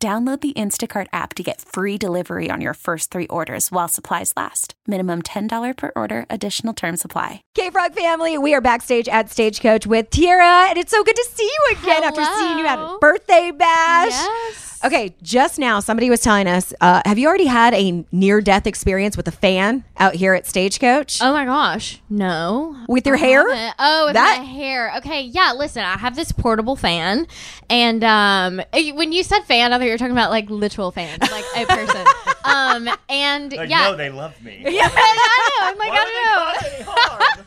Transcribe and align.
Download 0.00 0.40
the 0.40 0.52
Instacart 0.52 1.08
app 1.12 1.34
to 1.34 1.42
get 1.42 1.60
free 1.60 1.98
delivery 1.98 2.52
on 2.52 2.60
your 2.60 2.74
first 2.74 3.10
three 3.10 3.26
orders 3.26 3.72
while 3.72 3.88
supplies 3.88 4.32
last. 4.36 4.74
Minimum 4.86 5.22
$10 5.22 5.76
per 5.76 5.90
order, 5.96 6.24
additional 6.30 6.72
term 6.72 6.96
supply. 6.96 7.42
K-FROG 7.56 7.96
family, 7.96 8.38
we 8.38 8.54
are 8.54 8.60
backstage 8.60 9.08
at 9.08 9.28
Stagecoach 9.28 9.88
with 9.88 10.08
Tiera, 10.10 10.68
and 10.68 10.78
it's 10.78 10.92
so 10.92 11.02
good 11.02 11.16
to 11.16 11.28
see 11.34 11.42
you 11.42 11.76
again 11.78 12.04
after 12.04 12.22
seeing 12.22 12.60
you 12.60 12.66
at 12.68 12.78
a 12.78 12.96
birthday 13.00 13.50
bash. 13.50 14.12
Yes. 14.12 14.67
Okay, 14.84 15.14
just 15.22 15.58
now 15.58 15.80
somebody 15.80 16.08
was 16.08 16.20
telling 16.20 16.46
us, 16.46 16.72
uh, 16.80 17.02
have 17.04 17.18
you 17.18 17.26
already 17.26 17.46
had 17.46 17.74
a 17.74 18.04
near 18.12 18.40
death 18.40 18.66
experience 18.66 19.16
with 19.16 19.26
a 19.26 19.32
fan 19.32 19.82
out 19.96 20.14
here 20.14 20.34
at 20.34 20.46
Stagecoach? 20.46 21.20
Oh 21.20 21.32
my 21.32 21.44
gosh. 21.44 22.00
No. 22.08 22.76
With 22.88 23.06
your 23.06 23.16
I 23.16 23.18
hair? 23.20 23.48
haven't. 23.50 23.74
Oh, 23.78 24.06
with 24.06 24.14
That- 24.14 24.38
my 24.38 24.44
hair. 24.44 24.92
Okay. 24.98 25.22
Yeah. 25.22 25.52
Listen, 25.56 25.82
I 25.84 25.98
have 25.98 26.14
this 26.14 26.30
portable 26.30 26.76
fan. 26.76 27.26
And 27.68 28.04
um, 28.04 28.60
eh, 28.72 28.92
when 28.92 29.12
you 29.12 29.22
said 29.24 29.40
fan, 29.44 29.72
I 29.72 29.78
thought 29.78 29.84
you 29.84 29.90
were 29.90 29.98
talking 29.98 30.12
about 30.12 30.30
like 30.30 30.48
literal 30.48 30.90
fan, 30.92 31.18
like 31.30 31.44
a 31.56 31.66
person. 31.66 32.06
um, 32.44 32.88
and 33.08 33.52
Like, 33.52 33.68
yeah. 33.70 33.90
no, 33.90 33.96
they 33.96 34.10
love 34.10 34.40
me. 34.42 34.62
yeah, 34.64 34.88
I 34.92 35.60
know. 35.60 35.66
I'm 35.68 35.78
like, 35.78 35.90
Why 35.90 35.96
I 35.96 36.04
don't 36.04 36.62
know. 36.62 36.68
they 36.78 36.84
trying 36.84 36.96
hard? 36.96 37.46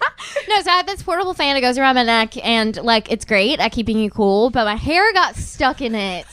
No, 0.50 0.62
so 0.62 0.70
I 0.72 0.76
have 0.78 0.86
this 0.86 1.02
portable 1.02 1.34
fan 1.34 1.56
that 1.56 1.62
goes 1.62 1.78
around 1.78 1.96
my 1.96 2.04
neck, 2.04 2.36
and 2.46 2.76
like 2.78 3.12
it's 3.12 3.24
great 3.26 3.60
at 3.60 3.72
keeping 3.72 3.98
you 3.98 4.10
cool. 4.10 4.50
But 4.50 4.66
my 4.66 4.76
hair 4.76 5.12
got 5.14 5.36
stuck 5.36 5.82
in 5.82 5.96
it. 5.96 6.26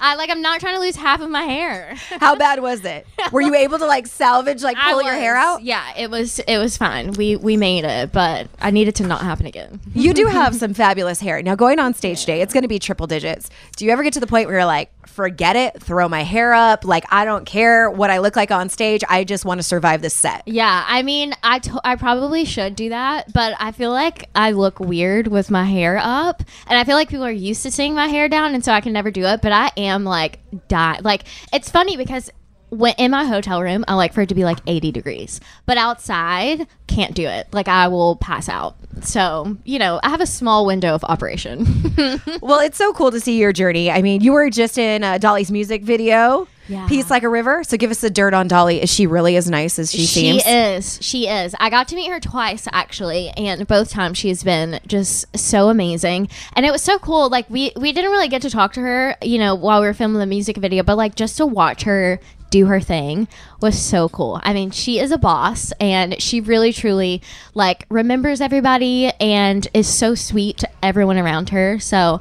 I 0.00 0.14
like 0.16 0.30
I'm 0.30 0.42
not 0.42 0.60
trying 0.60 0.74
to 0.74 0.80
lose 0.80 0.96
half 0.96 1.20
of 1.20 1.30
my 1.30 1.42
hair. 1.42 1.94
How 2.20 2.36
bad 2.36 2.60
was 2.60 2.84
it? 2.84 3.06
Were 3.32 3.40
you 3.40 3.54
able 3.54 3.78
to 3.78 3.86
like 3.86 4.06
salvage, 4.06 4.62
like 4.62 4.76
pull 4.88 5.02
your 5.02 5.14
hair 5.14 5.36
out? 5.36 5.62
Yeah, 5.62 5.92
it 5.96 6.10
was 6.10 6.38
it 6.40 6.58
was 6.58 6.76
fine. 6.76 7.12
We 7.12 7.36
we 7.36 7.56
made 7.56 7.84
it, 7.84 8.12
but 8.12 8.48
I 8.60 8.70
need 8.70 8.88
it 8.88 8.94
to 8.96 9.06
not 9.06 9.22
happen 9.22 9.46
again. 9.46 9.80
You 9.94 10.12
do 10.14 10.26
have 10.26 10.54
some 10.62 10.74
fabulous 10.74 11.20
hair. 11.20 11.42
Now, 11.42 11.54
going 11.54 11.78
on 11.78 11.94
stage 11.94 12.24
day, 12.26 12.40
it's 12.42 12.52
going 12.52 12.62
to 12.62 12.68
be 12.68 12.78
triple 12.78 13.06
digits. 13.06 13.50
Do 13.76 13.84
you 13.84 13.90
ever 13.92 14.02
get 14.02 14.12
to 14.14 14.20
the 14.20 14.26
point 14.26 14.48
where 14.48 14.56
you're 14.58 14.64
like, 14.66 14.90
forget 15.06 15.56
it, 15.56 15.80
throw 15.82 16.08
my 16.08 16.22
hair 16.22 16.52
up? 16.52 16.84
Like, 16.84 17.04
I 17.10 17.24
don't 17.24 17.46
care 17.46 17.90
what 17.90 18.10
I 18.10 18.18
look 18.18 18.36
like 18.36 18.50
on 18.50 18.68
stage. 18.68 19.02
I 19.08 19.24
just 19.24 19.44
want 19.44 19.58
to 19.58 19.62
survive 19.62 20.02
this 20.02 20.14
set. 20.14 20.42
Yeah, 20.46 20.84
I 20.86 21.02
mean, 21.02 21.32
I 21.42 21.58
to- 21.60 21.80
I 21.84 21.96
probably 21.96 22.44
should 22.44 22.76
do 22.76 22.90
that, 22.90 23.32
but 23.32 23.54
I 23.58 23.72
feel 23.72 23.90
like 23.92 24.28
I 24.34 24.50
look 24.52 24.78
weird 24.80 25.28
with 25.28 25.50
my 25.50 25.64
hair 25.64 25.98
up, 26.02 26.42
and 26.66 26.78
I 26.78 26.84
feel 26.84 26.96
like 26.96 27.08
people 27.08 27.24
are 27.24 27.30
used 27.30 27.62
to 27.62 27.70
seeing 27.70 27.94
my 27.94 28.08
hair 28.08 28.28
down, 28.28 28.54
and 28.54 28.64
so 28.64 28.72
I 28.72 28.80
can 28.80 28.92
never 28.92 29.10
do 29.10 29.24
it. 29.24 29.40
But 29.40 29.52
I 29.52 29.70
am 29.78 29.85
like 30.04 30.40
die. 30.68 31.00
Like 31.02 31.24
it's 31.52 31.70
funny 31.70 31.96
because 31.96 32.30
when 32.70 32.94
in 32.98 33.12
my 33.12 33.24
hotel 33.24 33.62
room, 33.62 33.84
I 33.86 33.94
like 33.94 34.12
for 34.12 34.22
it 34.22 34.28
to 34.28 34.34
be 34.34 34.44
like 34.44 34.58
80 34.66 34.90
degrees, 34.90 35.40
but 35.66 35.78
outside 35.78 36.66
can't 36.88 37.14
do 37.14 37.26
it. 37.26 37.46
Like 37.52 37.68
I 37.68 37.88
will 37.88 38.16
pass 38.16 38.48
out. 38.48 38.76
So 39.02 39.56
you 39.64 39.78
know, 39.78 40.00
I 40.02 40.10
have 40.10 40.20
a 40.20 40.26
small 40.26 40.66
window 40.66 40.94
of 40.94 41.04
operation. 41.04 41.66
Well, 42.42 42.60
it's 42.60 42.76
so 42.78 42.92
cool 42.92 43.10
to 43.10 43.18
see 43.20 43.38
your 43.40 43.52
journey. 43.52 43.90
I 43.90 44.02
mean, 44.02 44.20
you 44.20 44.32
were 44.32 44.50
just 44.50 44.78
in 44.78 45.02
uh, 45.02 45.18
Dolly's 45.18 45.50
music 45.50 45.82
video, 45.82 46.46
Yeah. 46.68 46.86
Peace 46.88 47.10
Like 47.10 47.22
a 47.22 47.28
River. 47.28 47.64
So 47.64 47.76
give 47.76 47.90
us 47.90 48.00
the 48.00 48.10
dirt 48.10 48.34
on 48.34 48.48
Dolly. 48.48 48.82
Is 48.82 48.92
she 48.92 49.06
really 49.06 49.36
as 49.36 49.48
nice 49.48 49.78
as 49.78 49.90
she, 49.90 49.98
She 49.98 50.06
seems? 50.06 50.42
She 50.42 50.50
is. 50.50 50.98
She 51.02 51.28
is. 51.28 51.54
I 51.60 51.70
got 51.70 51.88
to 51.88 51.96
meet 51.96 52.10
her 52.10 52.20
twice 52.20 52.66
actually, 52.72 53.28
and 53.30 53.66
both 53.66 53.90
times 53.90 54.18
she's 54.18 54.42
been 54.42 54.80
just 54.86 55.36
so 55.36 55.68
amazing. 55.68 56.28
And 56.54 56.66
it 56.66 56.72
was 56.72 56.82
so 56.82 56.98
cool. 56.98 57.28
Like 57.28 57.48
we 57.50 57.72
we 57.76 57.92
didn't 57.92 58.10
really 58.10 58.28
get 58.28 58.42
to 58.42 58.50
talk 58.50 58.72
to 58.74 58.80
her, 58.80 59.16
you 59.22 59.38
know, 59.38 59.54
while 59.54 59.80
we 59.80 59.86
were 59.86 59.94
filming 59.94 60.18
the 60.18 60.26
music 60.26 60.56
video, 60.56 60.82
but 60.82 60.96
like 60.96 61.14
just 61.14 61.36
to 61.36 61.46
watch 61.46 61.84
her 61.84 62.20
do 62.50 62.66
her 62.66 62.80
thing 62.80 63.28
was 63.60 63.80
so 63.80 64.08
cool. 64.08 64.40
I 64.44 64.52
mean, 64.52 64.70
she 64.70 64.98
is 64.98 65.10
a 65.10 65.18
boss 65.18 65.72
and 65.80 66.20
she 66.22 66.40
really 66.40 66.72
truly 66.72 67.22
like 67.54 67.86
remembers 67.88 68.40
everybody 68.40 69.10
and 69.20 69.66
is 69.74 69.88
so 69.88 70.14
sweet 70.14 70.58
to 70.58 70.68
everyone 70.82 71.18
around 71.18 71.50
her. 71.50 71.78
So 71.78 72.20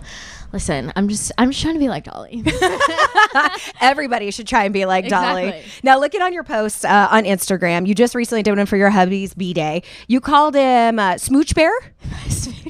Listen, 0.55 0.93
I'm 0.95 1.09
just 1.09 1.33
I'm 1.37 1.51
just 1.51 1.61
trying 1.61 1.73
to 1.73 1.81
be 1.81 1.89
like 1.89 2.05
Dolly. 2.05 2.41
Everybody 3.81 4.31
should 4.31 4.47
try 4.47 4.63
and 4.63 4.73
be 4.73 4.85
like 4.85 5.09
Dolly. 5.09 5.47
Exactly. 5.47 5.71
Now, 5.83 5.99
looking 5.99 6.21
on 6.21 6.31
your 6.31 6.45
posts 6.45 6.85
uh, 6.85 7.09
on 7.11 7.25
Instagram, 7.25 7.85
you 7.85 7.93
just 7.93 8.15
recently 8.15 8.41
did 8.41 8.55
one 8.55 8.65
for 8.65 8.77
your 8.77 8.89
hubby's 8.89 9.33
B 9.33 9.53
day. 9.53 9.83
You 10.07 10.21
called 10.21 10.55
him 10.55 10.97
uh, 10.97 11.17
Smooch 11.17 11.53
Bear. 11.55 11.73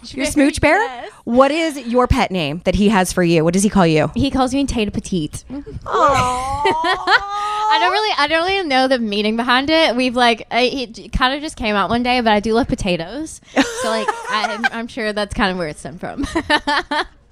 Your 0.07 0.25
Smooch 0.25 0.61
Bear. 0.61 0.77
Yes. 0.79 1.11
What 1.25 1.51
is 1.51 1.77
your 1.87 2.07
pet 2.07 2.31
name 2.31 2.61
that 2.65 2.75
he 2.75 2.89
has 2.89 3.11
for 3.11 3.23
you? 3.23 3.43
What 3.43 3.53
does 3.53 3.63
he 3.63 3.69
call 3.69 3.87
you? 3.87 4.11
He 4.13 4.29
calls 4.29 4.53
me 4.53 4.65
Tata 4.65 4.91
Petite. 4.91 5.43
I 5.49 5.63
don't 7.79 7.91
really, 7.91 8.15
I 8.17 8.27
don't 8.27 8.45
really 8.45 8.67
know 8.67 8.87
the 8.87 8.99
meaning 8.99 9.35
behind 9.35 9.69
it. 9.69 9.95
We've 9.95 10.15
like, 10.15 10.47
I, 10.51 10.61
it 10.61 11.11
kind 11.11 11.33
of 11.33 11.41
just 11.41 11.55
came 11.57 11.75
out 11.75 11.89
one 11.89 12.03
day, 12.03 12.21
but 12.21 12.31
I 12.33 12.39
do 12.39 12.53
love 12.53 12.67
potatoes, 12.67 13.41
so 13.55 13.89
like, 13.89 14.07
I'm, 14.29 14.65
I'm 14.65 14.87
sure 14.87 15.11
that's 15.11 15.33
kind 15.33 15.51
of 15.51 15.57
where 15.57 15.67
it's 15.67 15.79
stemmed 15.79 15.99
from. 15.99 16.25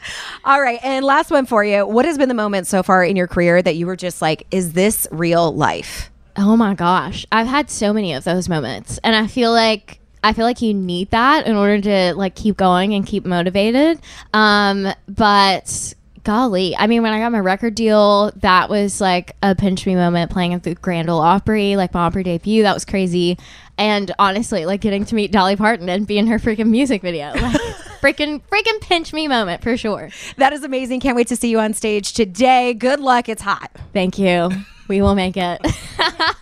All 0.46 0.62
right, 0.62 0.80
and 0.84 1.06
last 1.06 1.32
one 1.32 1.46
for 1.46 1.64
you. 1.64 1.86
What 1.86 2.06
has 2.06 2.18
been 2.18 2.30
the 2.30 2.36
moment 2.36 2.68
so 2.68 2.84
far 2.84 3.04
in 3.04 3.16
your 3.16 3.28
career 3.28 3.62
that 3.62 3.76
you 3.76 3.86
were 3.86 3.96
just 3.96 4.22
like, 4.22 4.46
is 4.52 4.74
this 4.74 5.08
real 5.12 5.54
life? 5.54 6.10
oh 6.36 6.58
my 6.58 6.74
gosh, 6.74 7.26
I've 7.32 7.48
had 7.48 7.70
so 7.70 7.94
many 7.94 8.14
of 8.14 8.24
those 8.24 8.50
moments, 8.50 9.00
and 9.04 9.16
I 9.16 9.28
feel 9.28 9.52
like. 9.52 10.00
I 10.26 10.32
feel 10.32 10.46
like 10.46 10.62
you 10.62 10.74
need 10.74 11.12
that 11.12 11.48
in 11.48 11.58
order 11.58 11.82
to 11.82 12.14
like 12.16 12.34
keep 12.34 12.56
going 12.56 12.94
and 12.94 13.06
keep 13.06 13.26
motivated. 13.26 14.00
Um, 14.34 14.88
but 15.06 15.94
golly, 16.24 16.78
I 16.78 16.88
mean, 16.88 17.04
when 17.04 17.12
I 17.12 17.20
got 17.20 17.34
my 17.34 17.42
record 17.42 17.76
deal, 17.76 18.32
that 18.38 18.70
was 18.70 19.02
like 19.02 19.36
a 19.44 19.54
pinch 19.54 19.86
me 19.86 19.96
moment 19.96 20.32
playing 20.32 20.54
at 20.54 20.64
the 20.64 20.76
Grand 20.76 21.10
Ole 21.10 21.20
Opry, 21.20 21.76
like 21.76 21.94
my 21.94 22.06
Opry 22.06 22.24
debut. 22.24 22.64
That 22.64 22.74
was 22.74 22.86
crazy. 22.86 23.38
And 23.78 24.14
honestly, 24.18 24.66
like 24.66 24.80
getting 24.80 25.04
to 25.04 25.14
meet 25.14 25.34
Dolly 25.34 25.58
Parton 25.58 25.90
and 25.90 26.08
be 26.08 26.18
in 26.18 26.28
her 26.28 26.40
freaking 26.40 26.70
music 26.70 27.02
video, 27.02 27.34
like 27.42 27.73
freaking 28.04 28.42
freaking 28.52 28.82
pinch 28.82 29.14
me 29.14 29.30
moment 29.30 29.64
for 29.64 29.78
sure. 29.78 30.10
That 30.36 30.52
is 30.52 30.64
amazing. 30.64 31.00
Can't 31.00 31.16
wait 31.16 31.28
to 31.28 31.38
see 31.38 31.50
you 31.50 31.60
on 31.60 31.74
stage 31.74 32.12
today. 32.14 32.74
Good 32.74 33.00
luck. 33.00 33.30
It's 33.30 33.42
hot. 33.42 33.72
Thank 33.94 34.20
you. 34.20 34.50
We 34.90 35.02
will 35.02 35.16
make 35.16 35.38
it. 35.38 35.66